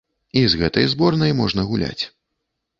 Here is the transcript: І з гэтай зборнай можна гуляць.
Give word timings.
І 0.39 0.41
з 0.53 0.61
гэтай 0.61 0.87
зборнай 0.95 1.37
можна 1.43 1.69
гуляць. 1.71 2.03